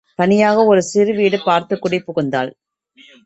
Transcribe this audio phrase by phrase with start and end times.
[0.15, 2.51] தனியாக ஒரு சிறு வீடு பார்த்துக் குடிபுகுந்தாள்.